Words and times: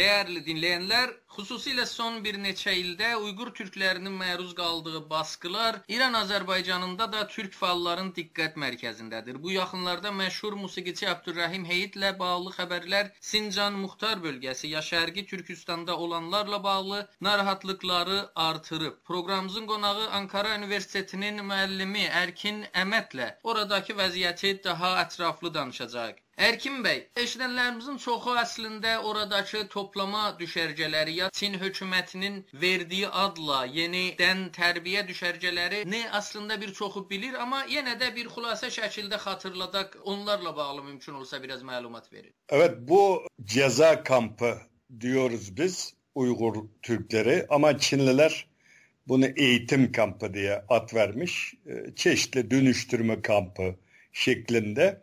Dəyərli 0.00 0.40
dinləyənlər, 0.44 1.10
xüsusilə 1.36 1.82
son 1.88 2.14
bir 2.26 2.36
neçə 2.42 2.72
ildə 2.82 3.08
Uyğur 3.24 3.50
türklərinin 3.58 4.14
məruz 4.20 4.54
qaldığı 4.60 5.02
baskılar 5.10 5.78
İran 5.96 6.16
Azərbaycanında 6.20 7.08
da 7.14 7.26
türk 7.34 7.58
fəalların 7.58 8.08
diqqət 8.18 8.56
mərkəzindədir. 8.62 9.40
Bu 9.42 9.52
yaxınlarda 9.56 10.14
məşhur 10.22 10.56
musiqiçi 10.62 11.10
Abdurrahim 11.12 11.68
Heyitlə 11.72 12.14
bağlı 12.24 12.54
xəbərlər 12.56 13.12
Sincan 13.32 13.76
Muxtar 13.82 14.24
bölgəsi 14.24 14.72
ya 14.72 14.84
Şərqi 14.88 15.26
Türkistanda 15.34 15.98
olanlarla 16.06 16.62
bağlı 16.70 17.04
narahatlıqları 17.28 18.18
artırıb. 18.48 18.98
Proqramımızın 19.12 19.70
qonağı 19.74 20.08
Ankara 20.22 20.56
Universitetinin 20.62 21.44
müəllimi 21.52 22.08
Ərkin 22.24 22.64
Əmədlə 22.86 23.30
oradakı 23.44 24.00
vəziyyəti 24.02 24.58
daha 24.64 24.96
ətraflı 25.04 25.54
danışacaq. 25.60 26.28
Erkin 26.36 26.84
Bey, 26.84 27.02
eşidənlərimizin 27.20 27.98
çoxu 28.00 28.32
əslində 28.40 28.94
oradakı 29.04 29.66
toplama 29.68 30.22
düşərgələri 30.38 31.16
ya 31.18 31.28
Çin 31.38 31.58
hökumətinin 31.60 32.38
verdiyi 32.62 33.08
adla 33.24 33.58
yenidən 33.66 34.46
tərbiyə 34.56 35.04
düşərgələri 35.08 35.82
nə 35.84 36.00
əslində 36.18 36.56
bir 36.60 36.72
çoxu 36.78 37.04
bilir, 37.10 37.36
amma 37.44 37.60
yenə 37.68 37.98
də 38.00 38.14
bir 38.16 38.32
xülasə 38.32 38.72
şəkildə 38.72 39.20
xatırladaq, 39.26 39.98
onlarla 40.04 40.56
bağlı 40.56 40.82
mümkün 40.82 41.14
olsa 41.20 41.42
biraz 41.42 41.62
məlumat 41.62 42.12
verin. 42.12 42.32
Evet, 42.48 42.78
bu 42.78 43.22
ceza 43.44 44.02
kampı 44.02 44.58
diyoruz 45.00 45.56
biz 45.56 45.94
Uygur 46.14 46.64
Türkleri 46.82 47.46
ama 47.50 47.78
Çinliler 47.78 48.46
bunu 49.08 49.26
eğitim 49.26 49.92
kampı 49.92 50.34
diye 50.34 50.64
ad 50.68 50.94
vermiş. 50.94 51.54
Çeşitli 51.96 52.50
dönüştürme 52.50 53.22
kampı 53.22 53.76
şeklinde. 54.12 55.02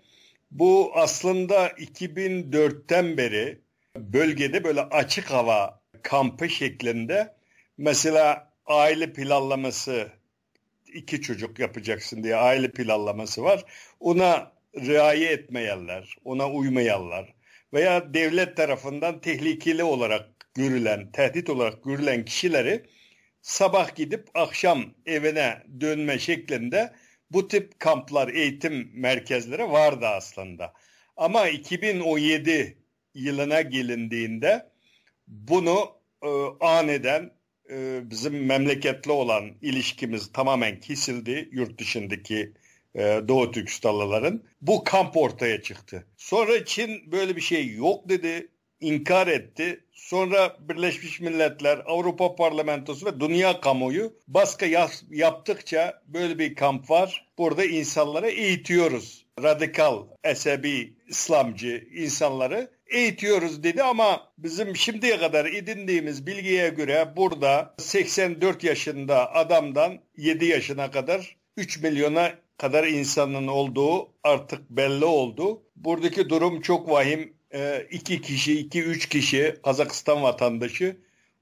Bu 0.51 0.91
aslında 0.93 1.67
2004'ten 1.67 3.17
beri 3.17 3.61
bölgede 3.95 4.63
böyle 4.63 4.81
açık 4.81 5.25
hava 5.31 5.81
kampı 6.03 6.49
şeklinde 6.49 7.35
mesela 7.77 8.53
aile 8.65 9.13
planlaması 9.13 10.09
iki 10.93 11.21
çocuk 11.21 11.59
yapacaksın 11.59 12.23
diye 12.23 12.35
aile 12.35 12.71
planlaması 12.71 13.43
var. 13.43 13.63
Ona 13.99 14.51
riayet 14.75 15.39
etmeyenler, 15.39 16.15
ona 16.25 16.49
uymayanlar 16.51 17.33
veya 17.73 18.13
devlet 18.13 18.57
tarafından 18.57 19.21
tehlikeli 19.21 19.83
olarak 19.83 20.29
görülen, 20.53 21.11
tehdit 21.11 21.49
olarak 21.49 21.83
görülen 21.83 22.25
kişileri 22.25 22.85
sabah 23.41 23.95
gidip 23.95 24.27
akşam 24.33 24.85
evine 25.05 25.63
dönme 25.81 26.19
şeklinde 26.19 26.93
bu 27.31 27.47
tip 27.47 27.79
kamplar, 27.79 28.27
eğitim 28.27 28.91
merkezleri 28.93 29.71
vardı 29.71 30.07
aslında. 30.07 30.73
Ama 31.17 31.47
2017 31.47 32.77
yılına 33.13 33.61
gelindiğinde 33.61 34.69
bunu 35.27 35.91
e, 36.23 36.29
aniden 36.59 37.31
e, 37.69 38.01
bizim 38.09 38.45
memleketli 38.45 39.11
olan 39.11 39.51
ilişkimiz 39.61 40.31
tamamen 40.31 40.79
kesildi 40.79 41.49
yurt 41.51 41.79
dışındaki 41.79 42.53
e, 42.95 43.21
Doğu 43.27 43.51
Türkistanlıların. 43.51 44.43
Bu 44.61 44.83
kamp 44.83 45.17
ortaya 45.17 45.61
çıktı. 45.61 46.05
Sonra 46.17 46.65
Çin 46.65 47.11
böyle 47.11 47.35
bir 47.35 47.41
şey 47.41 47.75
yok 47.75 48.09
dedi, 48.09 48.47
inkar 48.81 49.27
etti. 49.27 49.83
Sonra 49.93 50.57
Birleşmiş 50.59 51.19
Milletler, 51.19 51.81
Avrupa 51.85 52.35
Parlamentosu 52.35 53.05
ve 53.05 53.19
dünya 53.19 53.61
kamuoyu 53.61 54.13
baskı 54.27 54.65
yaptıkça 55.11 56.01
böyle 56.07 56.39
bir 56.39 56.55
kamp 56.55 56.89
var. 56.89 57.27
Burada 57.37 57.65
insanları 57.65 58.29
eğitiyoruz. 58.29 59.25
Radikal, 59.43 60.03
esebi, 60.23 60.93
İslamcı 61.07 61.87
insanları 61.95 62.71
eğitiyoruz 62.89 63.63
dedi 63.63 63.83
ama 63.83 64.31
bizim 64.37 64.75
şimdiye 64.75 65.17
kadar 65.17 65.45
edindiğimiz 65.45 66.27
bilgiye 66.27 66.69
göre 66.69 67.13
burada 67.15 67.73
84 67.77 68.63
yaşında 68.63 69.33
adamdan 69.33 69.99
7 70.17 70.45
yaşına 70.45 70.91
kadar 70.91 71.35
3 71.57 71.83
milyona 71.83 72.31
kadar 72.57 72.87
insanın 72.87 73.47
olduğu 73.47 74.09
artık 74.23 74.69
belli 74.69 75.05
oldu. 75.05 75.61
Buradaki 75.75 76.29
durum 76.29 76.61
çok 76.61 76.89
vahim 76.89 77.33
e, 77.53 77.87
iki 77.91 78.21
kişi, 78.21 78.59
iki 78.59 78.83
üç 78.83 79.09
kişi 79.09 79.55
Kazakistan 79.63 80.23
vatandaşı 80.23 80.97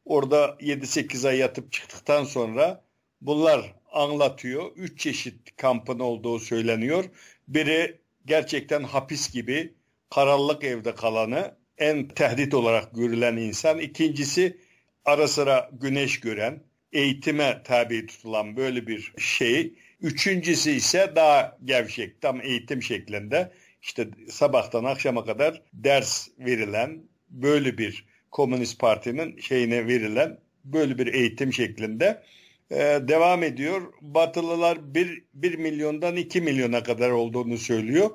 orada 0.06 0.58
7-8 0.60 1.28
ay 1.28 1.38
yatıp 1.38 1.72
çıktıktan 1.72 2.24
sonra 2.24 2.84
bunlar 3.22 3.76
anlatıyor. 3.92 4.72
Üç 4.76 5.00
çeşit 5.00 5.56
kampın 5.58 6.00
olduğu 6.00 6.40
söyleniyor. 6.40 7.06
Biri 7.48 8.00
gerçekten 8.26 8.84
hapis 8.84 9.32
gibi 9.32 9.74
karanlık 10.10 10.64
evde 10.64 10.96
kalanı 10.96 11.56
en 11.78 12.08
tehdit 12.08 12.54
olarak 12.54 12.96
görülen 12.96 13.38
insan. 13.38 13.80
İkincisi 13.80 14.58
ara 15.06 15.28
sıra 15.28 15.70
güneş 15.74 16.20
gören, 16.20 16.64
eğitime 16.94 17.62
tabi 17.64 18.06
tutulan 18.06 18.58
böyle 18.58 18.88
bir 18.88 19.14
şey. 19.18 19.74
Üçüncüsü 20.02 20.70
ise 20.70 21.14
daha 21.16 21.58
gevşek, 21.66 22.22
tam 22.22 22.42
eğitim 22.42 22.84
şeklinde 22.84 23.52
işte 23.82 24.08
sabahtan 24.30 24.84
akşama 24.84 25.26
kadar 25.26 25.62
ders 25.74 26.28
verilen 26.40 27.04
böyle 27.30 27.78
bir 27.78 28.06
Komünist 28.32 28.80
Parti'nin 28.80 29.40
şeyine 29.40 29.88
verilen 29.88 30.40
böyle 30.66 30.98
bir 30.98 31.14
eğitim 31.14 31.54
şeklinde 31.54 32.24
e, 32.72 32.78
devam 33.08 33.44
ediyor. 33.44 33.94
Batılılar 34.02 34.96
1, 34.96 35.24
1 35.34 35.58
milyondan 35.58 36.16
2 36.16 36.42
milyona 36.42 36.84
kadar 36.84 37.10
olduğunu 37.10 37.58
söylüyor. 37.58 38.10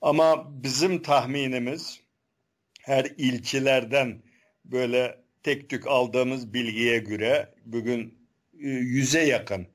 Ama 0.00 0.48
bizim 0.62 1.02
tahminimiz 1.02 2.00
her 2.82 3.04
ilçelerden 3.18 4.22
böyle 4.64 5.18
tek 5.42 5.68
tük 5.68 5.86
aldığımız 5.86 6.54
bilgiye 6.54 6.98
göre 6.98 7.54
bugün 7.64 8.18
e, 8.60 8.68
yüze 8.68 9.20
yakın 9.20 9.66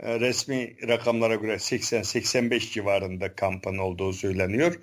resmi 0.00 0.88
rakamlara 0.88 1.34
göre 1.34 1.54
80-85 1.54 2.72
civarında 2.72 3.34
kampın 3.34 3.78
olduğu 3.78 4.12
söyleniyor. 4.12 4.80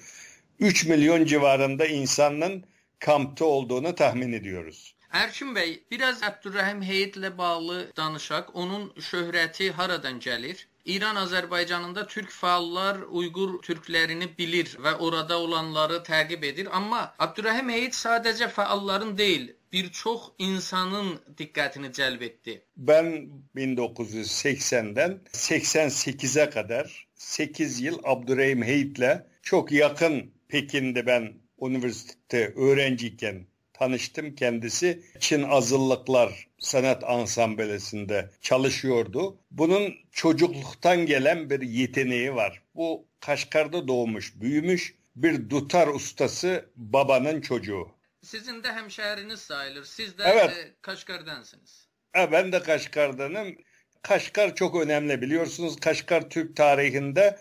3 0.59 0.85
milyon 0.85 1.25
civarında 1.25 1.85
insanın 1.85 2.63
kampta 2.99 3.45
olduğunu 3.45 3.95
tahmin 3.95 4.33
ediyoruz. 4.33 4.95
Erkin 5.11 5.55
Bey, 5.55 5.83
biraz 5.91 6.23
Abdurrahim 6.23 6.81
Heyitlə 6.81 7.37
bağlı 7.37 7.91
danışaq. 7.97 8.45
Onun 8.53 8.89
şöhrəti 8.89 9.71
haradan 9.71 10.19
gəlir? 10.19 10.65
İran 10.85 11.15
Azərbaycanında 11.15 12.07
türk 12.07 12.31
fəallar 12.31 13.03
Uyğur 13.03 13.59
türklərini 13.67 14.27
bilir 14.37 14.73
və 14.85 14.95
orada 14.97 15.37
olanları 15.39 15.99
təqib 16.07 16.45
edir. 16.45 16.67
Amma 16.71 17.13
Abdurrahim 17.19 17.69
Heyit 17.69 17.93
sadəcə 17.93 18.49
fəalların 18.55 19.17
deyil, 19.17 19.53
birçok 19.73 20.35
insanın 20.39 21.19
dikkatini 21.37 21.93
celbetti. 21.93 22.65
Ben 22.77 23.29
1980'den 23.55 25.19
88'e 25.33 26.49
kadar 26.49 27.07
8 27.15 27.81
yıl 27.81 27.99
Abdurrahim 28.03 28.63
Heyit'le 28.63 29.21
çok 29.41 29.71
yakın 29.71 30.31
Pekin'de 30.47 31.05
ben 31.05 31.33
üniversite 31.61 32.53
öğrenciyken 32.55 33.45
tanıştım. 33.73 34.35
Kendisi 34.35 35.03
Çin 35.19 35.43
Azıllıklar 35.43 36.47
Sanat 36.59 37.03
Ansamblesi'nde 37.03 38.29
çalışıyordu. 38.41 39.37
Bunun 39.51 39.93
çocukluktan 40.11 41.05
gelen 41.05 41.49
bir 41.49 41.61
yeteneği 41.61 42.35
var. 42.35 42.61
Bu 42.75 43.05
Kaşgar'da 43.19 43.87
doğmuş, 43.87 44.33
büyümüş 44.41 44.95
bir 45.15 45.49
dutar 45.49 45.87
ustası 45.87 46.69
babanın 46.75 47.41
çocuğu. 47.41 47.87
Sizin 48.23 48.63
de 48.63 48.73
hemşehriniz 48.73 49.39
sayılır. 49.39 49.83
Siz 49.83 50.17
de 50.17 50.23
evet. 50.25 50.49
e, 50.49 50.73
Kaşgar'dansınız. 50.81 51.87
Evet, 52.13 52.31
ben 52.31 52.51
de 52.51 52.63
Kaşgar'danım. 52.63 53.55
Kaşgar 54.01 54.55
çok 54.55 54.81
önemli 54.81 55.21
biliyorsunuz. 55.21 55.79
Kaşgar 55.79 56.29
Türk 56.29 56.55
tarihinde 56.55 57.39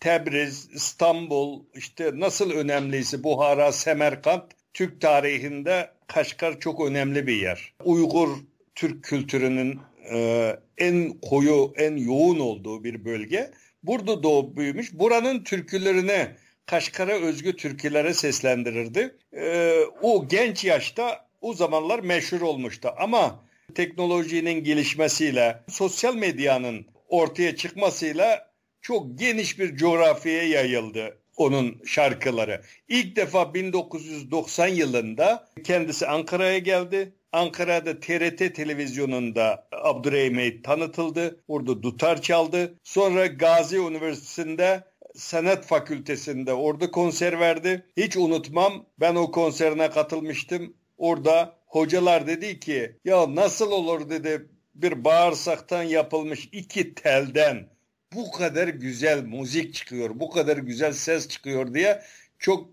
Tebriz, 0.00 0.68
İstanbul, 0.72 1.64
işte 1.74 2.10
nasıl 2.14 2.50
önemliyse 2.50 3.24
Buhara, 3.24 3.72
Semerkant 3.72 4.52
Türk 4.74 5.00
tarihinde 5.00 5.90
Kaşgar 6.06 6.60
çok 6.60 6.80
önemli 6.80 7.26
bir 7.26 7.36
yer. 7.36 7.74
Uygur 7.84 8.28
Türk 8.74 9.04
kültürünün 9.04 9.80
e, 10.12 10.56
en 10.78 11.20
koyu, 11.20 11.72
en 11.76 11.96
yoğun 11.96 12.38
olduğu 12.38 12.84
bir 12.84 13.04
bölge. 13.04 13.50
Burada 13.82 14.22
doğup 14.22 14.56
büyümüş. 14.56 14.92
Buranın 14.92 15.44
türkülerine 15.44 16.36
Kaşgar'a 16.70 17.12
özgü 17.12 17.56
türkülere 17.56 18.14
seslendirirdi. 18.14 19.16
Ee, 19.32 19.80
o 20.02 20.28
genç 20.28 20.64
yaşta 20.64 21.26
o 21.40 21.54
zamanlar 21.54 21.98
meşhur 21.98 22.40
olmuştu 22.40 22.90
ama 22.98 23.44
teknolojinin 23.74 24.64
gelişmesiyle, 24.64 25.62
sosyal 25.68 26.14
medyanın 26.14 26.86
ortaya 27.08 27.56
çıkmasıyla 27.56 28.50
çok 28.80 29.18
geniş 29.18 29.58
bir 29.58 29.76
coğrafyaya 29.76 30.42
yayıldı 30.42 31.18
onun 31.36 31.82
şarkıları. 31.86 32.62
İlk 32.88 33.16
defa 33.16 33.54
1990 33.54 34.68
yılında 34.68 35.48
kendisi 35.64 36.06
Ankara'ya 36.06 36.58
geldi. 36.58 37.12
Ankara'da 37.32 38.00
TRT 38.00 38.54
televizyonunda 38.54 39.68
Abdurrahim 39.72 40.62
tanıtıldı. 40.62 41.40
Orada 41.48 41.82
dutar 41.82 42.22
çaldı. 42.22 42.74
Sonra 42.84 43.26
Gazi 43.26 43.76
Üniversitesi'nde 43.76 44.89
Sanat 45.14 45.66
Fakültesinde 45.66 46.52
orada 46.52 46.90
konser 46.90 47.40
verdi. 47.40 47.86
Hiç 47.96 48.16
unutmam 48.16 48.86
ben 49.00 49.14
o 49.14 49.30
konserine 49.30 49.90
katılmıştım. 49.90 50.74
Orada 50.98 51.56
hocalar 51.66 52.26
dedi 52.26 52.60
ki 52.60 52.96
ya 53.04 53.34
nasıl 53.34 53.70
olur 53.72 54.10
dedi 54.10 54.48
bir 54.74 55.04
bağırsaktan 55.04 55.82
yapılmış 55.82 56.48
iki 56.52 56.94
telden 56.94 57.68
bu 58.12 58.32
kadar 58.32 58.68
güzel 58.68 59.22
müzik 59.22 59.74
çıkıyor, 59.74 60.10
bu 60.14 60.30
kadar 60.30 60.56
güzel 60.56 60.92
ses 60.92 61.28
çıkıyor 61.28 61.74
diye 61.74 62.02
çok 62.38 62.68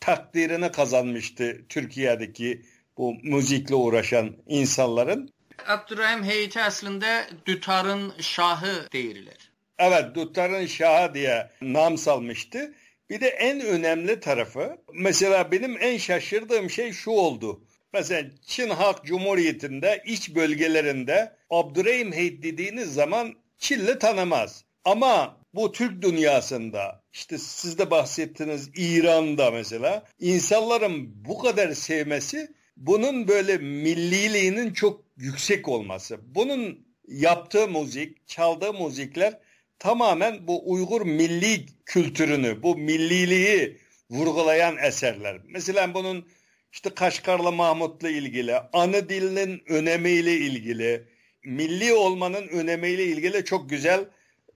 takdirini 0.00 0.72
kazanmıştı 0.72 1.64
Türkiye'deki 1.68 2.62
bu 2.98 3.14
müzikle 3.22 3.74
uğraşan 3.74 4.36
insanların. 4.46 5.30
Abdurrahim 5.66 6.24
Heyti 6.24 6.60
aslında 6.60 7.26
Dütar'ın 7.46 8.12
şahı 8.20 8.88
deyirler. 8.92 9.53
Evet 9.78 10.14
Dütar'ın 10.14 10.66
şahı 10.66 11.14
diye 11.14 11.50
nam 11.62 11.98
salmıştı. 11.98 12.74
Bir 13.10 13.20
de 13.20 13.28
en 13.28 13.60
önemli 13.60 14.20
tarafı 14.20 14.76
mesela 14.94 15.52
benim 15.52 15.76
en 15.80 15.98
şaşırdığım 15.98 16.70
şey 16.70 16.92
şu 16.92 17.10
oldu. 17.10 17.64
Mesela 17.92 18.30
Çin 18.46 18.70
Halk 18.70 19.04
Cumhuriyeti'nde 19.04 20.02
iç 20.06 20.34
bölgelerinde 20.34 21.36
Abdurrahim 21.50 22.12
Heyt 22.12 22.42
dediğiniz 22.42 22.94
zaman 22.94 23.34
Çinli 23.58 23.98
tanımaz. 23.98 24.64
Ama 24.84 25.40
bu 25.54 25.72
Türk 25.72 26.02
dünyasında 26.02 27.02
işte 27.12 27.38
siz 27.38 27.78
de 27.78 27.90
bahsettiniz 27.90 28.70
İran'da 28.76 29.50
mesela 29.50 30.04
insanların 30.20 31.24
bu 31.24 31.38
kadar 31.38 31.72
sevmesi 31.72 32.48
bunun 32.76 33.28
böyle 33.28 33.58
milliliğinin 33.58 34.72
çok 34.72 35.04
yüksek 35.16 35.68
olması. 35.68 36.18
Bunun 36.34 36.86
yaptığı 37.08 37.68
müzik, 37.68 38.28
çaldığı 38.28 38.72
müzikler 38.72 39.38
tamamen 39.84 40.46
bu 40.46 40.72
Uygur 40.72 41.00
milli 41.00 41.66
kültürünü, 41.86 42.62
bu 42.62 42.76
milliliği 42.76 43.78
vurgulayan 44.10 44.76
eserler. 44.76 45.40
Mesela 45.48 45.94
bunun 45.94 46.28
işte 46.72 46.90
Kaşgarlı 46.90 47.52
Mahmut'la 47.52 48.10
ilgili, 48.10 48.54
anı 48.72 49.08
dilinin 49.08 49.62
önemiyle 49.68 50.32
ilgili, 50.32 51.08
milli 51.44 51.92
olmanın 51.92 52.48
önemiyle 52.48 53.04
ilgili 53.04 53.44
çok 53.44 53.70
güzel 53.70 54.04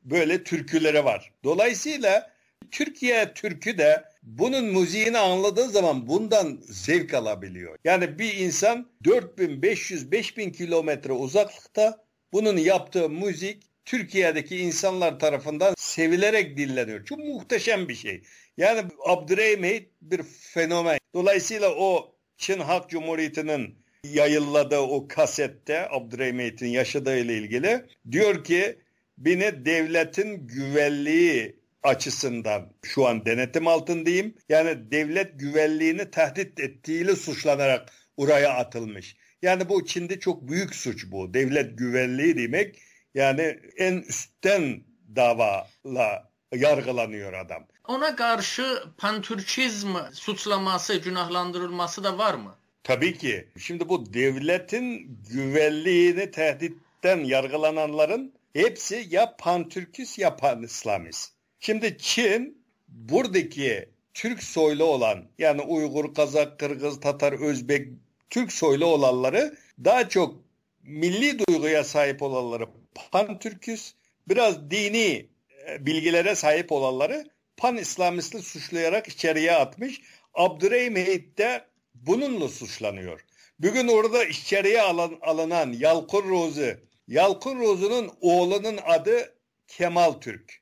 böyle 0.04 0.44
türküleri 0.44 1.04
var. 1.04 1.32
Dolayısıyla 1.44 2.30
Türkiye 2.70 3.34
türkü 3.34 3.78
de 3.78 4.04
bunun 4.22 4.64
müziğini 4.64 5.19
anladığı 5.19 5.69
zaman 5.69 6.06
bundan 6.08 6.58
zevk 6.62 7.14
alabiliyor. 7.14 7.76
Yani 7.84 8.19
bir 8.19 8.34
insan 8.34 8.86
4500-5000 9.04 10.52
kilometre 10.52 11.12
uzaklıkta 11.12 12.04
bunun 12.32 12.56
yaptığı 12.56 13.10
müzik 13.10 13.67
Türkiye'deki 13.88 14.56
insanlar 14.56 15.19
tarafından 15.19 15.75
sevilerek 15.79 16.56
dinleniyor. 16.56 17.05
Çok 17.05 17.19
muhteşem 17.19 17.88
bir 17.88 17.94
şey. 17.94 18.23
Yani 18.56 18.82
Abdurrahim 19.06 19.87
bir 20.02 20.23
fenomen. 20.23 20.99
Dolayısıyla 21.14 21.75
o 21.75 22.14
Çin 22.37 22.58
Halk 22.58 22.90
Cumhuriyeti'nin 22.90 23.75
yayınladığı 24.05 24.79
o 24.79 25.08
kasette 25.08 25.88
Abdurrahim 25.90 26.73
yaşadığı 26.73 27.19
ile 27.19 27.38
ilgili 27.38 27.85
diyor 28.11 28.44
ki 28.44 28.79
beni 29.19 29.64
devletin 29.64 30.46
güvenliği 30.46 31.56
açısından 31.82 32.73
şu 32.85 33.06
an 33.06 33.26
denetim 33.26 33.67
altındayım. 33.67 34.35
Yani 34.49 34.90
devlet 34.90 35.40
güvenliğini 35.40 36.11
tehdit 36.11 36.61
ettiğiyle 36.61 37.17
suçlanarak 37.17 37.93
oraya 38.17 38.55
atılmış. 38.55 39.17
Yani 39.43 39.69
bu 39.69 39.87
Çin'de 39.87 40.20
çok 40.20 40.49
büyük 40.49 40.75
suç 40.75 41.06
bu. 41.11 41.35
Devlet 41.35 41.79
güvenliği 41.79 42.37
demek 42.37 42.88
yani 43.14 43.58
en 43.76 43.96
üstten 43.96 44.81
davala 45.16 46.28
yargılanıyor 46.52 47.32
adam. 47.32 47.66
Ona 47.88 48.16
karşı 48.16 48.82
pantürkizm 48.99 49.96
suçlaması, 50.12 50.96
günahlandırılması 50.96 52.05
da 52.05 52.19
var 52.19 52.34
mı? 52.34 52.55
Tabii 52.84 53.19
ki. 53.19 53.49
Şimdi 53.58 53.88
bu 53.88 54.14
devletin 54.14 55.19
güvenliğini 55.31 56.31
tehditten 56.31 57.19
yargılananların 57.19 58.32
hepsi 58.52 59.06
ya 59.11 59.37
pantürkist 59.37 60.19
ya 60.19 60.37
pan 60.37 60.62
İslamist. 60.62 61.32
Şimdi 61.61 61.99
Çin 61.99 62.62
buradaki 62.88 63.88
Türk 64.14 64.43
soylu 64.43 64.84
olan 64.84 65.25
yani 65.38 65.62
Uygur, 65.62 66.14
Kazak, 66.14 66.58
Kırgız, 66.58 67.00
Tatar, 67.00 67.32
Özbek, 67.32 67.88
Türk 68.31 68.52
soylu 68.52 68.87
olanları 68.87 69.56
daha 69.84 70.08
çok 70.08 70.47
milli 70.88 71.38
duyguya 71.38 71.85
sahip 71.85 72.23
olanları 72.23 72.67
pan-Türküs, 73.12 73.94
biraz 74.29 74.70
dini 74.70 75.29
e, 75.69 75.87
bilgilere 75.87 76.35
sahip 76.35 76.73
olanları 76.73 77.25
pan-İslamist'i 77.56 78.43
suçlayarak 78.43 79.08
içeriye 79.08 79.52
atmış. 79.52 80.00
Abdurrahim 80.35 80.96
Heyit 80.96 81.38
de 81.38 81.64
bununla 81.94 82.49
suçlanıyor. 82.49 83.25
Bugün 83.58 83.88
orada 83.88 84.25
içeriye 84.25 84.82
alan, 84.82 85.19
alınan 85.23 85.73
Yalkın 85.73 86.29
Rozu, 86.29 86.75
Yalkın 87.08 87.58
Rozu'nun 87.58 88.11
oğlunun 88.20 88.79
adı 88.85 89.35
Kemal 89.69 90.12
Türk. 90.12 90.61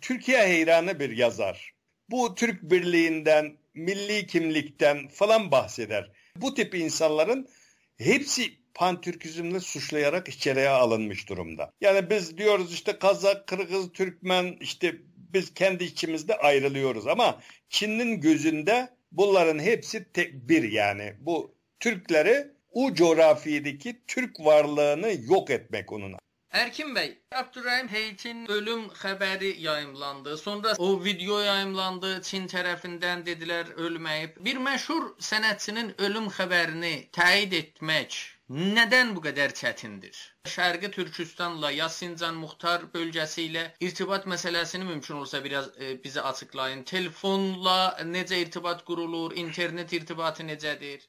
Türkiye 0.00 0.46
heyranı 0.46 1.00
bir 1.00 1.16
yazar. 1.16 1.72
Bu 2.10 2.34
Türk 2.34 2.62
birliğinden, 2.62 3.56
milli 3.74 4.26
kimlikten 4.26 5.08
falan 5.08 5.50
bahseder. 5.50 6.10
Bu 6.36 6.54
tip 6.54 6.74
insanların 6.74 7.48
hepsi 7.96 8.58
pantürkizmle 8.78 9.60
suçlayarak 9.60 10.28
içeriye 10.28 10.68
alınmış 10.68 11.28
durumda. 11.28 11.72
Yani 11.80 12.10
biz 12.10 12.38
diyoruz 12.38 12.72
işte 12.72 12.98
Kazak, 12.98 13.46
Kırgız, 13.46 13.92
Türkmen 13.92 14.56
işte 14.60 14.96
biz 15.34 15.54
kendi 15.54 15.84
içimizde 15.84 16.36
ayrılıyoruz 16.36 17.06
ama 17.06 17.40
Çin'in 17.68 18.20
gözünde 18.20 18.88
bunların 19.12 19.58
hepsi 19.58 20.12
tek 20.12 20.34
bir 20.34 20.72
yani. 20.72 21.14
Bu 21.20 21.54
Türkleri 21.80 22.48
o 22.72 22.94
coğrafyadaki 22.94 24.02
Türk 24.06 24.40
varlığını 24.40 25.12
yok 25.20 25.50
etmek 25.50 25.92
onun. 25.92 26.14
Erkin 26.50 26.94
Bey, 26.94 27.18
Abdurrahim 27.32 27.88
Heyt'in 27.88 28.50
ölüm 28.50 28.84
xəbəri 28.86 29.60
yayımlandı. 29.60 30.36
Sonra 30.36 30.74
o 30.78 31.04
video 31.04 31.40
yayımlandı. 31.40 32.22
Çin 32.22 32.46
tərəfindən 32.46 33.26
dedilər 33.26 33.74
ölməyib. 33.74 34.38
Bir 34.44 34.56
məşhur 34.56 35.12
sənətçinin 35.18 35.92
ölüm 35.98 36.32
xəbərini 36.38 36.94
təyid 37.12 37.52
etmək 37.52 38.37
Nədən 38.48 39.10
bu 39.14 39.20
qədər 39.24 39.52
çətindir? 39.56 40.18
Şərqi 40.48 40.88
Türkistanla 40.92 41.70
ya 41.70 41.88
Sincan 41.92 42.34
Muxtar 42.44 42.86
bölgəsi 42.94 43.42
ilə 43.48 43.64
irtibat 43.88 44.24
məsələsini 44.32 44.84
mümkün 44.88 45.18
olsa 45.22 45.40
biraz 45.44 45.66
e, 45.76 45.78
bizə 46.04 46.20
açıqlayın. 46.30 46.82
Telefonla 46.88 47.80
necə 48.14 48.36
irtibat 48.44 48.84
qurulur? 48.88 49.30
İnternet 49.36 49.92
irtibatı 49.92 50.42
necədir? 50.42 51.00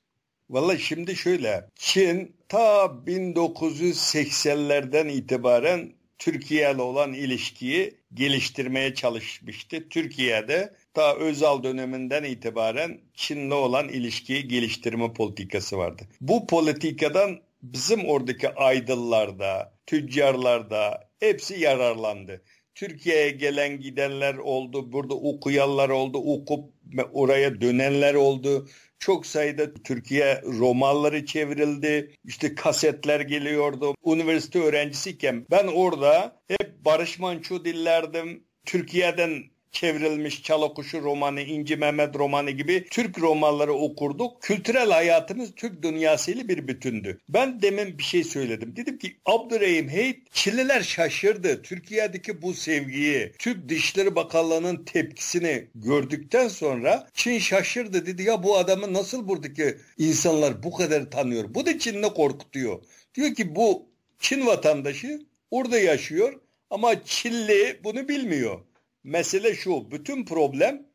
Vallahi 0.49 0.79
şimdi 0.79 1.15
şöyle. 1.15 1.69
Çin 1.75 2.35
ta 2.49 2.85
1980'lerden 3.07 5.07
itibaren 5.07 5.93
Türkiye 6.17 6.71
ile 6.71 6.81
olan 6.81 7.13
ilişkiyi 7.13 7.97
geliştirmeye 8.13 8.95
çalışmıştı. 8.95 9.89
Türkiye'de 9.89 10.75
ta 10.93 11.15
Özal 11.15 11.63
döneminden 11.63 12.23
itibaren 12.23 13.01
Çin'le 13.13 13.51
olan 13.51 13.89
ilişkiyi 13.89 14.47
geliştirme 14.47 15.13
politikası 15.13 15.77
vardı. 15.77 16.03
Bu 16.21 16.47
politikadan 16.47 17.39
bizim 17.63 18.05
oradaki 18.05 18.49
aydıllarda, 18.49 19.73
tüccarlarda 19.85 21.09
hepsi 21.19 21.59
yararlandı. 21.59 22.41
Türkiye'ye 22.75 23.29
gelen 23.29 23.79
gidenler 23.79 24.35
oldu, 24.35 24.91
burada 24.91 25.13
okuyanlar 25.13 25.89
oldu, 25.89 26.17
okup 26.17 26.73
oraya 27.13 27.61
dönenler 27.61 28.13
oldu. 28.13 28.67
Çok 28.99 29.25
sayıda 29.25 29.73
Türkiye 29.73 30.41
romanları 30.41 31.25
çevrildi. 31.25 32.15
İşte 32.25 32.55
kasetler 32.55 33.19
geliyordu. 33.19 33.95
Üniversite 34.05 34.59
öğrencisiyken 34.59 35.45
ben 35.51 35.67
orada 35.67 36.41
hep 36.47 36.85
Barış 36.85 37.19
Manço 37.19 37.65
dillerdim. 37.65 38.43
Türkiye'den 38.65 39.43
çevrilmiş 39.71 40.43
Çalakuşu 40.43 41.01
romanı, 41.01 41.41
İnci 41.41 41.75
Mehmet 41.75 42.15
romanı 42.15 42.51
gibi 42.51 42.85
Türk 42.91 43.19
romanları 43.19 43.73
okurduk. 43.73 44.41
Kültürel 44.41 44.91
hayatımız 44.91 45.49
Türk 45.55 45.83
dünyasıyla 45.83 46.47
bir 46.47 46.67
bütündü. 46.67 47.19
Ben 47.29 47.61
demin 47.61 47.97
bir 47.97 48.03
şey 48.03 48.23
söyledim. 48.23 48.75
Dedim 48.75 48.97
ki 48.97 49.15
Abdurrahim 49.25 49.89
Heyt 49.89 50.31
Çinliler 50.31 50.81
şaşırdı. 50.81 51.61
Türkiye'deki 51.61 52.41
bu 52.41 52.53
sevgiyi, 52.53 53.31
Türk 53.39 53.69
Dışişleri 53.69 54.15
Bakanlığı'nın 54.15 54.85
tepkisini 54.85 55.67
gördükten 55.75 56.47
sonra 56.47 57.07
Çin 57.13 57.39
şaşırdı. 57.39 58.05
Dedi 58.05 58.23
ya 58.23 58.43
bu 58.43 58.57
adamı 58.57 58.93
nasıl 58.93 59.27
buradaki 59.27 59.77
insanlar 59.97 60.63
bu 60.63 60.71
kadar 60.71 61.11
tanıyor? 61.11 61.53
Bu 61.53 61.65
da 61.65 61.79
Çin'le 61.79 62.09
korkutuyor. 62.15 62.79
Diyor 63.15 63.35
ki 63.35 63.55
bu 63.55 63.89
Çin 64.19 64.45
vatandaşı 64.45 65.21
orada 65.51 65.79
yaşıyor 65.79 66.33
ama 66.69 67.03
Çinli 67.03 67.79
bunu 67.83 68.07
bilmiyor. 68.07 68.59
Mesele 69.03 69.55
şu, 69.55 69.91
bütün 69.91 70.25
problem 70.25 70.85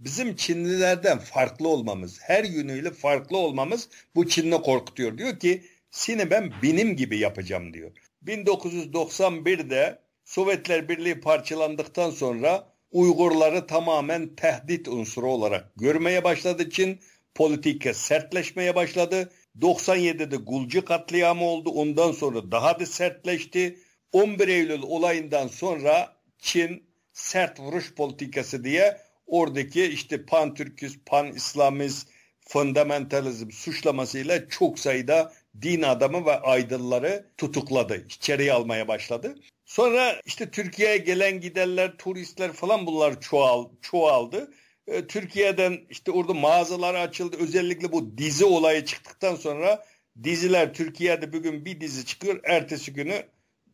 bizim 0.00 0.36
Çinlilerden 0.36 1.18
farklı 1.18 1.68
olmamız, 1.68 2.18
her 2.20 2.44
yönüyle 2.44 2.90
farklı 2.90 3.36
olmamız 3.36 3.88
bu 4.14 4.28
Çinli 4.28 4.56
korkutuyor. 4.56 5.18
Diyor 5.18 5.38
ki 5.38 5.62
seni 5.90 6.30
ben 6.30 6.52
benim 6.62 6.96
gibi 6.96 7.18
yapacağım 7.18 7.74
diyor. 7.74 7.90
1991'de 8.26 9.98
Sovyetler 10.24 10.88
Birliği 10.88 11.20
parçalandıktan 11.20 12.10
sonra 12.10 12.78
Uygurları 12.90 13.66
tamamen 13.66 14.34
tehdit 14.36 14.88
unsuru 14.88 15.30
olarak 15.30 15.76
görmeye 15.76 16.24
başladı 16.24 16.70
Çin. 16.70 17.00
Politika 17.34 17.94
sertleşmeye 17.94 18.74
başladı. 18.74 19.32
97'de 19.60 20.36
Gulcu 20.36 20.84
katliamı 20.84 21.44
oldu. 21.44 21.70
Ondan 21.70 22.12
sonra 22.12 22.50
daha 22.52 22.80
da 22.80 22.86
sertleşti. 22.86 23.78
11 24.12 24.48
Eylül 24.48 24.82
olayından 24.82 25.48
sonra 25.48 26.16
Çin 26.38 26.87
sert 27.18 27.60
vuruş 27.60 27.94
politikası 27.94 28.64
diye 28.64 29.00
oradaki 29.26 29.84
işte 29.84 30.24
pan-Türküz, 30.24 30.98
pan-İslamist, 31.06 32.08
fundamentalizm 32.40 33.50
suçlamasıyla 33.50 34.48
çok 34.48 34.78
sayıda 34.78 35.32
din 35.62 35.82
adamı 35.82 36.26
ve 36.26 36.40
aydınları 36.40 37.30
tutukladı. 37.36 38.04
İçeriye 38.06 38.52
almaya 38.52 38.88
başladı. 38.88 39.34
Sonra 39.64 40.20
işte 40.26 40.50
Türkiye'ye 40.50 40.96
gelen 40.96 41.40
giderler, 41.40 41.96
turistler 41.96 42.52
falan 42.52 42.86
bunlar 42.86 43.20
çoğal, 43.20 43.68
çoğaldı. 43.82 44.52
Ee, 44.86 45.06
Türkiye'den 45.06 45.78
işte 45.90 46.10
orada 46.10 46.34
mağazalar 46.34 46.94
açıldı. 46.94 47.36
Özellikle 47.40 47.92
bu 47.92 48.18
dizi 48.18 48.44
olayı 48.44 48.84
çıktıktan 48.84 49.34
sonra 49.34 49.84
diziler 50.22 50.74
Türkiye'de 50.74 51.32
bugün 51.32 51.64
bir 51.64 51.80
dizi 51.80 52.06
çıkıyor. 52.06 52.40
Ertesi 52.44 52.92
günü 52.92 53.22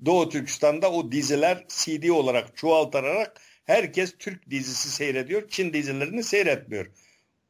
Doğu 0.05 0.29
Türkistan'da 0.29 0.93
o 0.93 1.13
diziler 1.13 1.65
CD 1.69 2.09
olarak 2.09 2.57
çoğaltılarak 2.57 3.41
herkes 3.65 4.15
Türk 4.19 4.51
dizisi 4.51 4.91
seyrediyor. 4.91 5.49
Çin 5.49 5.73
dizilerini 5.73 6.25
seyretmiyor. 6.25 6.87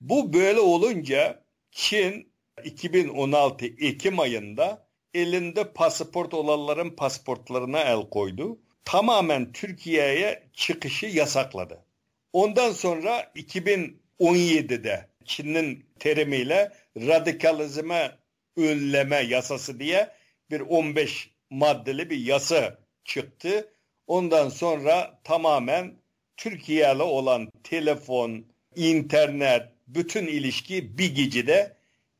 Bu 0.00 0.32
böyle 0.32 0.60
olunca 0.60 1.44
Çin 1.70 2.32
2016 2.64 3.66
Ekim 3.66 4.20
ayında 4.20 4.86
elinde 5.14 5.72
pasaport 5.72 6.34
olanların 6.34 6.90
pasaportlarına 6.90 7.80
el 7.80 8.08
koydu. 8.10 8.58
Tamamen 8.84 9.52
Türkiye'ye 9.52 10.42
çıkışı 10.52 11.06
yasakladı. 11.06 11.84
Ondan 12.32 12.72
sonra 12.72 13.32
2017'de 13.36 15.08
Çin'in 15.24 15.86
terimiyle 15.98 16.72
radikalizme 16.96 18.18
önleme 18.56 19.16
yasası 19.16 19.80
diye 19.80 20.10
bir 20.50 20.60
15 20.60 21.33
maddeli 21.54 22.10
bir 22.10 22.18
yasa 22.18 22.78
çıktı. 23.04 23.72
Ondan 24.06 24.48
sonra 24.48 25.20
tamamen 25.24 25.94
Türkiye 26.36 26.94
ile 26.94 27.02
olan 27.02 27.48
telefon, 27.64 28.44
internet, 28.76 29.62
bütün 29.88 30.26
ilişki 30.26 30.98
bir 30.98 31.14
gecede 31.14 31.76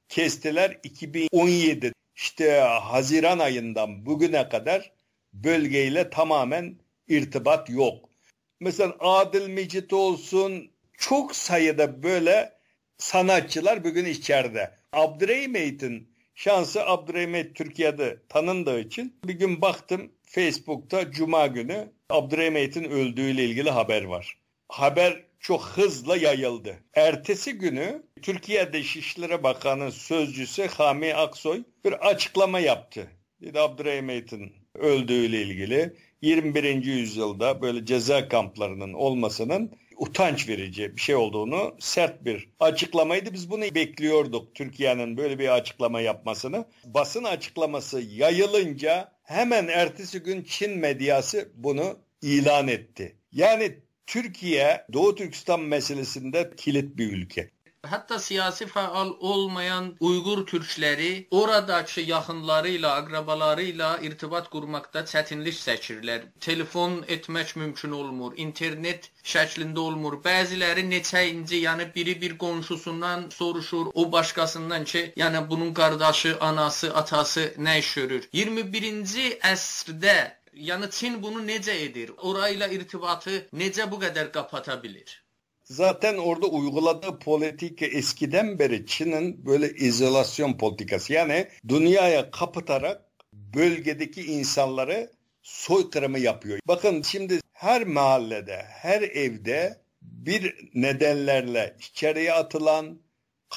kestiler 0.09 0.79
2017 0.83 1.93
işte 2.17 2.61
Haziran 2.61 3.39
ayından 3.39 4.07
bugüne 4.07 4.49
kadar 4.49 4.93
bölgeyle 5.33 6.11
tamamen 6.11 6.77
irtibat 7.09 7.71
yok. 7.71 8.09
Mesela 8.61 8.97
Adil 9.01 9.49
Mecit 9.49 9.93
olsun 9.93 10.71
çok 10.99 11.37
sayıda 11.37 12.03
böyle 12.03 12.53
sanatçılar 12.99 13.85
bugün 13.85 14.05
içeride. 14.05 14.75
Abdurrahim 14.93 15.57
şansı 16.35 16.87
Abdurrahim 16.87 17.53
Türkiye'de 17.53 18.19
tanındığı 18.29 18.81
için 18.81 19.17
bir 19.25 19.35
gün 19.35 19.63
baktım 19.63 20.13
Facebook'ta 20.23 21.11
Cuma 21.11 21.47
günü 21.47 21.93
Abdurrahim 22.11 22.91
öldüğüyle 22.91 23.45
ilgili 23.45 23.71
haber 23.71 24.05
var. 24.05 24.39
Haber 24.69 25.23
çok 25.41 25.65
hızla 25.65 26.17
yayıldı. 26.17 26.77
Ertesi 26.95 27.53
günü 27.53 28.03
Türkiye 28.23 28.73
Dışişleri 28.73 29.43
Bakanı 29.43 29.93
sözcüsü 29.93 30.67
Hami 30.67 31.15
Aksoy 31.15 31.63
bir 31.85 32.09
açıklama 32.09 32.59
yaptı. 32.59 33.11
Dedi 33.41 33.61
Abdurrahim 33.61 34.09
öldüğüyle 34.75 35.43
ilgili 35.43 35.97
21. 36.23 36.85
yüzyılda 36.85 37.63
böyle 37.63 37.87
ceza 37.87 38.29
kamplarının 38.29 38.93
olmasının 38.93 39.71
utanç 39.97 40.49
verici 40.49 40.97
bir 40.97 41.01
şey 41.01 41.15
olduğunu 41.15 41.77
sert 41.79 42.25
bir 42.25 42.49
açıklamaydı. 42.61 43.33
Biz 43.33 43.51
bunu 43.51 43.63
bekliyorduk 43.63 44.55
Türkiye'nin 44.55 45.17
böyle 45.17 45.39
bir 45.39 45.49
açıklama 45.49 46.01
yapmasını. 46.01 46.65
Basın 46.85 47.25
açıklaması 47.25 48.01
yayılınca 48.01 49.13
hemen 49.23 49.69
ertesi 49.69 50.19
gün 50.19 50.43
Çin 50.43 50.79
medyası 50.79 51.53
bunu 51.55 51.99
ilan 52.23 52.69
etti. 52.69 53.17
Yani 53.33 53.79
Türkiye 54.07 54.87
Doğu 54.93 55.15
Türkistan 55.15 55.61
meselesinde 55.61 56.51
kilit 56.57 56.97
bir 56.97 57.13
ülke. 57.13 57.51
Hatta 57.91 58.19
siyasi 58.19 58.67
faal 58.67 59.13
olmayan 59.21 59.97
Uygur 60.01 60.47
Türkleri 60.47 61.27
oradaki 61.31 62.01
yaxınlarıyla, 62.01 62.95
akrabalarıyla 62.95 63.99
irtibat 64.03 64.51
qurmaqda 64.51 65.05
çətinlik 65.13 65.59
çəkirlər. 65.67 66.21
Telefon 66.41 67.03
etmək 67.17 67.57
mümkün 67.57 67.97
olmur, 68.01 68.37
internet 68.37 69.11
şəklində 69.35 69.79
olmur. 69.79 70.19
Bəziləri 70.29 70.87
neçəyinci, 70.91 71.61
yəni 71.67 71.89
biri 71.95 72.21
bir 72.21 72.39
qonşusundan 72.39 73.29
soruşur, 73.31 73.87
o 73.95 74.13
başqasından 74.13 74.85
ki, 74.85 75.13
yəni 75.17 75.49
bunun 75.51 75.75
qardaşı, 75.75 76.37
anası, 76.41 76.95
atası 76.95 77.51
nə 77.59 77.79
iş 77.79 77.95
görür. 77.95 78.31
21-ci 78.35 79.29
əsrdə 79.53 80.19
yəni 80.71 80.91
Çin 80.91 81.23
bunu 81.23 81.43
necə 81.51 81.75
edir? 81.89 82.11
Orayla 82.19 82.69
irtibatı 82.69 83.45
necə 83.53 83.91
bu 83.91 84.01
qədər 84.07 84.33
qapata 84.33 84.83
bilir? 84.83 85.24
Zaten 85.65 86.17
orada 86.17 86.47
uyguladığı 86.47 87.19
politika 87.19 87.87
eskiden 87.87 88.59
beri 88.59 88.87
Çin'in 88.87 89.47
böyle 89.47 89.71
izolasyon 89.75 90.59
politikası. 90.59 91.13
Yani 91.13 91.49
dünyaya 91.69 92.31
kapatarak 92.31 93.03
bölgedeki 93.33 94.23
insanları 94.23 95.11
soykırımı 95.43 96.19
yapıyor. 96.19 96.59
Bakın 96.69 97.03
şimdi 97.03 97.41
her 97.53 97.85
mahallede, 97.85 98.65
her 98.69 99.03
evde 99.03 99.81
bir 100.03 100.71
nedenlerle 100.75 101.77
içeriye 101.91 102.33
atılan, 102.33 102.99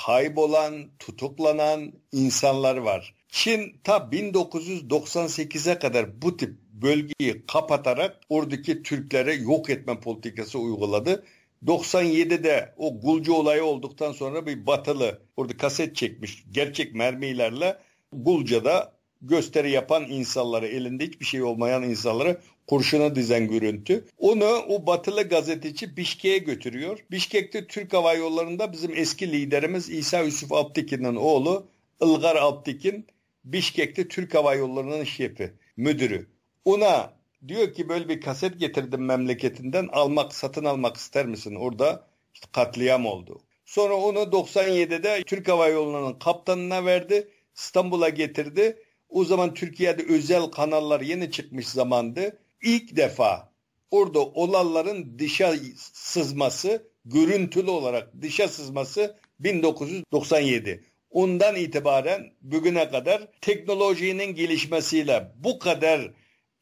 kaybolan, 0.06 0.90
tutuklanan 1.00 1.94
insanlar 2.12 2.78
var. 2.78 3.16
Çin 3.30 3.80
ta 3.84 3.98
1998'e 3.98 5.80
kadar 5.80 6.22
bu 6.22 6.38
tip 6.38 6.58
bölgeyi 6.72 7.46
kapatarak 7.48 8.22
oradaki 8.30 8.84
Türklere 8.84 9.34
yok 9.34 9.70
etme 9.70 10.00
politikası 10.00 10.60
uyguladı. 10.60 11.26
97'de 11.66 12.74
o 12.78 13.02
Gulcu 13.02 13.34
olayı 13.34 13.64
olduktan 13.64 14.12
sonra 14.12 14.46
bir 14.46 14.66
batılı 14.66 15.22
orada 15.38 15.58
kaset 15.58 15.96
çekmiş 15.96 16.44
gerçek 16.52 16.96
mermilerle 16.96 17.78
Gulca'da 18.14 18.98
gösteri 19.22 19.72
yapan 19.72 20.04
insanları 20.04 20.68
elinde 20.68 21.06
hiçbir 21.06 21.26
şey 21.26 21.44
olmayan 21.44 21.84
insanları 21.84 22.42
kurşuna 22.68 23.16
dizen 23.16 23.48
görüntü. 23.48 24.06
Onu 24.18 24.46
o 24.46 24.88
batılı 24.88 25.24
gazeteci 25.24 25.98
Bişkek'e 25.98 26.38
götürüyor. 26.38 27.00
Bişkek'te 27.12 27.68
Türk 27.68 27.94
Hava 27.94 28.14
Yolları'nda 28.14 28.72
bizim 28.72 28.96
eski 28.96 29.32
liderimiz 29.32 29.90
İsa 29.90 30.20
Yusuf 30.20 30.52
Alptekin'in 30.52 31.16
oğlu 31.16 31.68
Ilgar 32.02 32.36
Alptekin 32.36 33.08
Bişkek'te 33.44 34.08
Türk 34.08 34.36
Hava 34.36 34.56
Yolları'nın 34.56 35.04
şefi, 35.04 35.54
müdürü. 35.78 36.28
Ona 36.66 37.17
diyor 37.50 37.74
ki 37.74 37.90
böyle 37.90 38.10
bir 38.10 38.22
kaset 38.22 38.60
getirdim 38.60 39.06
memleketinden 39.06 39.88
almak, 39.92 40.36
satın 40.36 40.66
almak 40.66 40.98
ister 40.98 41.26
misin? 41.26 41.56
Orada 41.56 42.08
işte 42.34 42.48
katliam 42.52 43.06
oldu. 43.06 43.42
Sonra 43.66 43.94
onu 43.94 44.20
97'de 44.20 45.24
Türk 45.24 45.48
Hava 45.48 45.68
Yolları'nın 45.68 46.20
kaptanına 46.20 46.86
verdi. 46.86 47.28
İstanbul'a 47.56 48.10
getirdi. 48.10 48.84
O 49.10 49.26
zaman 49.26 49.54
Türkiye'de 49.54 50.04
özel 50.04 50.44
kanallar 50.46 51.02
yeni 51.02 51.32
çıkmış 51.32 51.68
zamandı. 51.68 52.40
İlk 52.62 52.96
defa 52.96 53.52
orada 53.92 54.20
olanların 54.20 55.20
dışa 55.20 55.56
sızması, 55.94 56.88
görüntülü 57.06 57.70
olarak 57.70 58.22
dışa 58.22 58.48
sızması 58.48 59.18
1997. 59.40 60.84
Ondan 61.10 61.56
itibaren 61.56 62.32
bugüne 62.42 62.90
kadar 62.90 63.28
teknolojinin 63.42 64.36
gelişmesiyle 64.36 65.32
bu 65.36 65.60
kadar 65.60 66.12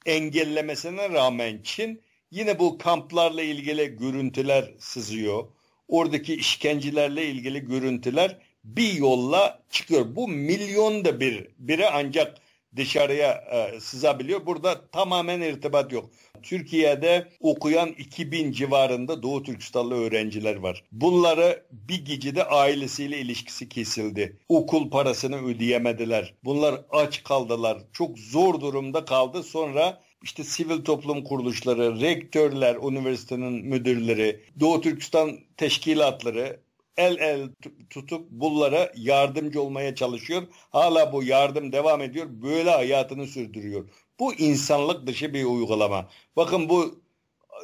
engellemesine 0.06 1.10
rağmen 1.10 1.60
Çin 1.64 2.02
yine 2.32 2.60
bu 2.60 2.78
kamplarla 2.78 3.42
ilgili 3.42 3.98
görüntüler 3.98 4.74
sızıyor. 4.80 5.48
Oradaki 5.88 6.36
işkencelerle 6.36 7.26
ilgili 7.26 7.66
görüntüler 7.66 8.38
bir 8.64 8.94
yolla 8.94 9.60
çıkıyor. 9.70 10.16
Bu 10.16 10.28
milyon 10.28 11.06
da 11.06 11.20
bir 11.20 11.48
biri 11.58 11.90
ancak 11.90 12.38
dışarıya 12.75 13.32
e, 13.32 13.79
sızabiliyor. 13.79 14.46
Burada 14.46 14.88
tamamen 14.91 15.41
irtibat 15.41 15.91
yok. 15.91 16.10
Türkiye'de 16.44 17.27
okuyan 17.39 17.89
2000 17.89 18.51
civarında 18.51 19.24
Doğu 19.24 19.44
Türkistanlı 19.44 19.96
öğrenciler 19.96 20.55
var. 20.55 20.84
Bunları 20.91 21.65
bir 21.72 22.05
gecede 22.05 22.44
ailesiyle 22.44 23.17
ilişkisi 23.20 23.70
kesildi. 23.70 24.38
Okul 24.50 24.89
parasını 24.89 25.46
ödeyemediler. 25.46 26.34
Bunlar 26.44 26.82
aç 26.91 27.24
kaldılar. 27.24 27.77
Çok 27.94 28.20
zor 28.20 28.62
durumda 28.62 29.05
kaldı. 29.05 29.44
Sonra 29.44 30.01
işte 30.24 30.44
sivil 30.44 30.84
toplum 30.84 31.24
kuruluşları, 31.24 32.01
rektörler, 32.01 32.75
üniversitenin 32.75 33.65
müdürleri, 33.65 34.41
Doğu 34.60 34.82
Türkistan 34.82 35.39
teşkilatları 35.58 36.60
el 36.98 37.18
el 37.20 37.50
tutup 37.90 38.32
bunlara 38.32 38.92
yardımcı 38.96 39.62
olmaya 39.62 39.96
çalışıyor. 39.96 40.44
Hala 40.70 41.14
bu 41.14 41.24
yardım 41.24 41.72
devam 41.72 42.02
ediyor. 42.02 42.28
Böyle 42.30 42.70
hayatını 42.70 43.28
sürdürüyor. 43.28 43.90
Bu 44.20 44.34
insanlık 44.34 45.08
dışı 45.08 45.34
bir 45.34 45.46
uygulama. 45.46 46.10
Bakın 46.36 46.70
bu 46.70 47.02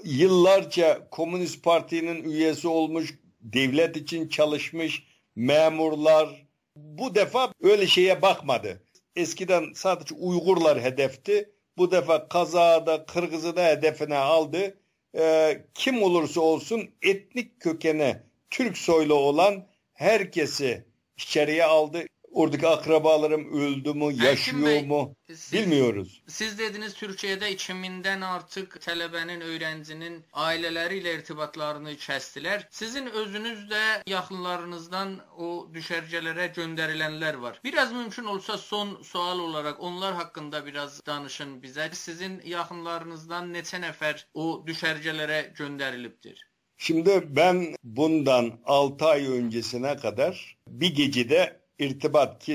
yıllarca 0.03 1.09
Komünist 1.11 1.63
Parti'nin 1.63 2.23
üyesi 2.23 2.67
olmuş, 2.67 3.19
devlet 3.41 3.97
için 3.97 4.29
çalışmış 4.29 5.03
memurlar, 5.35 6.45
Bu 6.75 7.15
defa 7.15 7.53
öyle 7.61 7.88
şeye 7.88 8.21
bakmadı. 8.21 8.83
Eskiden 9.15 9.73
sadece 9.75 10.15
Uygurlar 10.15 10.81
hedefti. 10.81 11.51
Bu 11.77 11.91
defa 11.91 12.27
Kazağ'da, 12.27 13.05
Kırgız'ı 13.05 13.55
hedefine 13.55 14.17
aldı. 14.17 14.77
Ee, 15.17 15.65
kim 15.73 16.03
olursa 16.03 16.41
olsun 16.41 16.89
etnik 17.01 17.59
kökene 17.59 18.23
Türk 18.51 18.77
soylu 18.77 19.13
olan 19.13 19.67
herkesi 19.93 20.86
içeriye 21.17 21.65
aldı. 21.65 22.05
Oradaki 22.31 22.67
akrabalarım 22.67 23.53
öldü 23.53 23.93
mü, 23.93 24.25
yaşıyor 24.25 24.65
Bey, 24.65 24.86
mu 24.86 25.15
siz, 25.27 25.53
bilmiyoruz. 25.53 26.24
Siz 26.27 26.60
dediniz 26.60 26.93
Türkiye'de 26.93 27.51
içiminden 27.51 28.22
artık 28.22 28.75
tələbənin, 28.75 29.43
öğrencinin 29.43 30.25
aileleriyle 30.34 31.15
irtibatlarını 31.15 31.91
kəsdilər. 31.91 32.63
Sizin 32.70 33.05
özünüz 33.05 33.70
de 33.70 34.03
yaxınlarınızdan 34.08 35.20
o 35.38 35.67
düşərgələrə 35.74 36.55
gönderilenler 36.55 37.34
var. 37.34 37.60
Biraz 37.63 37.93
mümkün 37.93 38.25
olsa 38.25 38.58
son 38.58 39.01
sual 39.01 39.39
olarak 39.39 39.79
onlar 39.79 40.13
hakkında 40.13 40.65
biraz 40.65 41.05
danışın 41.05 41.63
bize. 41.63 41.89
Sizin 41.93 42.41
yaxınlarınızdan 42.46 43.53
neçə 43.53 43.84
nəfər 43.88 44.24
o 44.34 44.63
düşərgələrə 44.67 45.53
gönderilibdir? 45.53 46.50
Şimdi 46.83 47.23
ben 47.29 47.75
bundan 47.83 48.53
6 48.65 49.05
ay 49.05 49.27
öncesine 49.27 49.97
kadar 49.97 50.57
bir 50.67 50.95
gecede 50.95 51.59
irtibat 51.79 52.47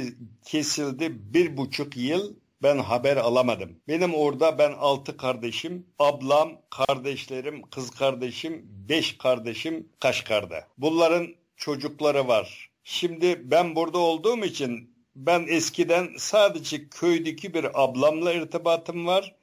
kesildi. 0.45 1.35
Bir 1.35 1.57
buçuk 1.57 1.97
yıl 1.97 2.35
ben 2.63 2.79
haber 2.79 3.17
alamadım. 3.17 3.71
Benim 3.89 4.15
orada 4.15 4.59
ben 4.59 4.73
altı 4.73 5.17
kardeşim, 5.17 5.87
ablam, 5.99 6.53
kardeşlerim, 6.71 7.63
kız 7.63 7.91
kardeşim, 7.91 8.67
beş 8.89 9.19
kardeşim 9.19 9.89
Kaşgar'da. 10.01 10.67
Bunların 10.79 11.29
çocukları 11.57 12.29
var. 12.29 12.71
Şimdi 12.85 13.51
ben 13.51 13.77
burada 13.77 13.99
olduğum 13.99 14.45
için 14.45 14.91
ben 15.17 15.47
eskiden 15.49 16.09
sadece 16.19 16.89
köydeki 16.89 17.55
bir 17.55 17.83
ablamla 17.85 18.33
irtibatım 18.33 19.07
var. 19.07 19.35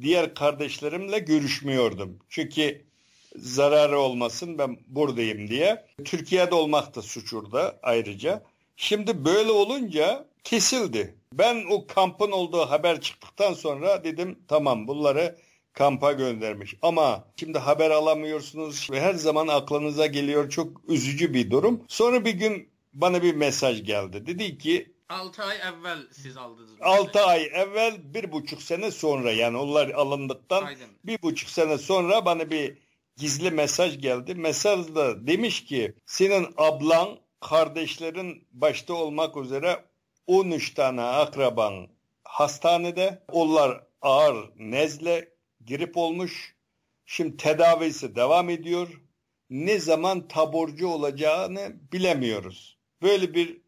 Diğer 0.00 0.34
kardeşlerimle 0.34 1.18
görüşmüyordum. 1.18 2.18
Çünkü 2.28 2.89
zararı 3.36 3.98
olmasın 3.98 4.58
ben 4.58 4.78
buradayım 4.86 5.48
diye. 5.48 5.86
Türkiye'de 6.04 6.54
olmak 6.54 6.96
da 6.96 7.02
suç 7.02 7.34
orada 7.34 7.78
ayrıca. 7.82 8.42
Şimdi 8.76 9.24
böyle 9.24 9.50
olunca 9.50 10.26
kesildi. 10.44 11.14
Ben 11.32 11.64
o 11.70 11.86
kampın 11.86 12.30
olduğu 12.30 12.60
haber 12.60 13.00
çıktıktan 13.00 13.52
sonra 13.52 14.04
dedim 14.04 14.38
tamam 14.48 14.88
bunları 14.88 15.36
kampa 15.72 16.12
göndermiş. 16.12 16.74
Ama 16.82 17.24
şimdi 17.36 17.58
haber 17.58 17.90
alamıyorsunuz 17.90 18.88
ve 18.90 19.00
her 19.00 19.14
zaman 19.14 19.48
aklınıza 19.48 20.06
geliyor 20.06 20.50
çok 20.50 20.90
üzücü 20.90 21.34
bir 21.34 21.50
durum. 21.50 21.84
Sonra 21.88 22.24
bir 22.24 22.32
gün 22.32 22.68
bana 22.92 23.22
bir 23.22 23.34
mesaj 23.34 23.84
geldi. 23.84 24.26
Dedi 24.26 24.58
ki 24.58 24.92
6 25.08 25.42
ay 25.42 25.56
evvel 25.56 25.98
siz 26.12 26.36
aldınız. 26.36 26.70
6 26.80 27.20
ay 27.20 27.50
evvel 27.54 28.14
bir 28.14 28.32
buçuk 28.32 28.62
sene 28.62 28.90
sonra 28.90 29.32
yani 29.32 29.56
onlar 29.56 29.88
alındıktan 29.88 30.64
Aynen. 30.64 30.88
bir 31.04 31.22
buçuk 31.22 31.50
sene 31.50 31.78
sonra 31.78 32.24
bana 32.24 32.50
bir 32.50 32.76
gizli 33.16 33.50
mesaj 33.50 34.00
geldi. 34.00 34.34
Mesajda 34.34 35.26
demiş 35.26 35.64
ki 35.64 35.94
senin 36.06 36.46
ablan 36.56 37.18
kardeşlerin 37.40 38.48
başta 38.52 38.94
olmak 38.94 39.36
üzere 39.36 39.84
13 40.26 40.74
tane 40.74 41.02
akraban 41.02 41.88
hastanede. 42.24 43.22
Onlar 43.28 43.84
ağır 44.02 44.50
nezle, 44.56 45.28
grip 45.68 45.96
olmuş. 45.96 46.56
Şimdi 47.06 47.36
tedavisi 47.36 48.16
devam 48.16 48.50
ediyor. 48.50 49.00
Ne 49.50 49.78
zaman 49.78 50.28
taburcu 50.28 50.88
olacağını 50.88 51.76
bilemiyoruz. 51.92 52.78
Böyle 53.02 53.34
bir 53.34 53.60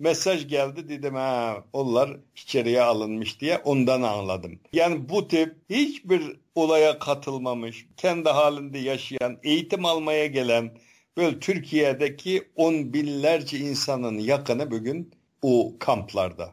mesaj 0.00 0.48
geldi 0.48 0.88
dedim 0.88 1.14
ha 1.14 1.64
onlar 1.72 2.16
içeriye 2.36 2.82
alınmış 2.82 3.40
diye 3.40 3.58
ondan 3.58 4.02
anladım. 4.02 4.60
Yani 4.72 5.08
bu 5.08 5.28
tip 5.28 5.56
hiçbir 5.70 6.22
olaya 6.54 6.98
katılmamış, 6.98 7.86
kendi 7.96 8.28
halinde 8.28 8.78
yaşayan, 8.78 9.38
eğitim 9.42 9.84
almaya 9.84 10.26
gelen, 10.26 10.72
Böyle 11.16 11.40
Türkiye'deki 11.40 12.48
on 12.56 12.92
binlerce 12.92 13.58
insanın 13.58 14.18
yakını 14.18 14.70
bugün 14.70 15.14
o 15.42 15.74
kamplarda. 15.78 16.52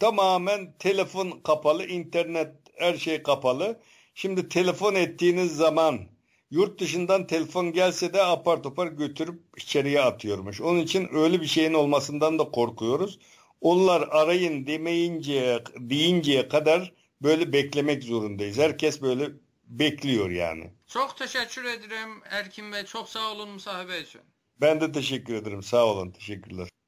Tamamen 0.00 0.72
telefon 0.78 1.30
kapalı, 1.44 1.86
internet 1.86 2.52
her 2.76 2.94
şey 2.94 3.22
kapalı. 3.22 3.80
Şimdi 4.14 4.48
telefon 4.48 4.94
ettiğiniz 4.94 5.56
zaman 5.56 5.98
yurt 6.50 6.80
dışından 6.80 7.26
telefon 7.26 7.72
gelse 7.72 8.12
de 8.12 8.22
apar 8.22 8.62
topar 8.62 8.86
götürüp 8.86 9.40
içeriye 9.56 10.00
atıyormuş. 10.02 10.60
Onun 10.60 10.78
için 10.78 11.08
öyle 11.12 11.40
bir 11.40 11.46
şeyin 11.46 11.74
olmasından 11.74 12.38
da 12.38 12.44
korkuyoruz. 12.50 13.18
Onlar 13.60 14.08
arayın 14.10 14.66
demeyince, 14.66 15.64
deyinceye 15.76 16.48
kadar 16.48 16.92
böyle 17.22 17.52
beklemek 17.52 18.04
zorundayız. 18.04 18.58
Herkes 18.58 19.02
böyle 19.02 19.30
bekliyor 19.68 20.30
yani. 20.30 20.70
Çok 20.86 21.16
teşekkür 21.18 21.64
ederim 21.64 22.10
Erkin 22.30 22.72
Bey. 22.72 22.84
Çok 22.84 23.08
sağ 23.08 23.32
olun 23.32 23.50
müsahibe 23.50 24.00
için. 24.00 24.20
Ben 24.60 24.80
de 24.80 24.92
teşekkür 24.92 25.34
ederim. 25.34 25.62
Sağ 25.62 25.86
olun. 25.86 26.10
Teşekkürler. 26.10 26.68